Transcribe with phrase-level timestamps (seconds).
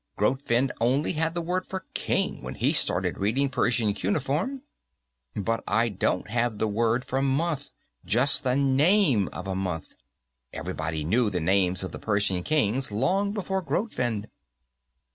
[0.17, 4.63] "Grotefend only had the word for 'king' when he started reading Persian cuneiform."
[5.35, 7.69] "But I don't have the word for month;
[8.03, 9.89] just the name of a month.
[10.53, 14.27] Everybody knew the names of the Persian kings, long before Grotefend."